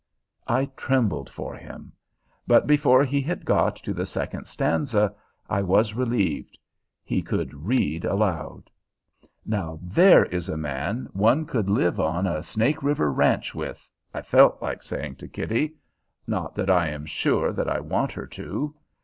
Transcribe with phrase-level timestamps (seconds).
[0.47, 1.93] I trembled for him;
[2.47, 5.13] but before he had got to the second stanza
[5.47, 6.57] I was relieved:
[7.03, 8.71] he could read aloud.
[9.45, 14.23] "Now there is a man one could live on a Snake River ranch with," I
[14.23, 15.75] felt like saying to Kitty.
[16.25, 18.73] Not that I am sure that I want her to.